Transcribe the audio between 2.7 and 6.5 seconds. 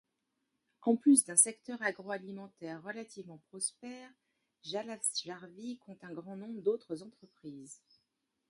relativement prospère, Jalasjärvi compte un grand